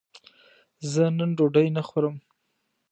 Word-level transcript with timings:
زه 0.91 1.03
نن 1.17 1.29
ډوډی 1.37 1.67
نه 1.75 1.81
خورم 1.87 2.15